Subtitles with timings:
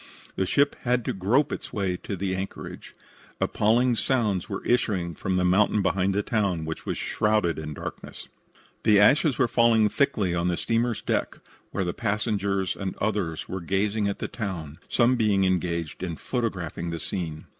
[0.35, 2.95] The ship had to grope its way to the anchorage.
[3.39, 8.27] Appalling sounds were issuing from the mountain behind the town, which was shrouded in darkness.
[8.81, 11.37] The ashes were falling thickly on the steamer's deck,
[11.69, 16.89] where the passengers and others were gazing at the town, some being engaged in photographing
[16.89, 17.45] the scene.